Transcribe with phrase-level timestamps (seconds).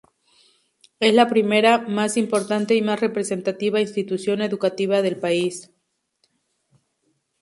[0.99, 5.69] Es la primera, más importante y más representativa institución educativa del país.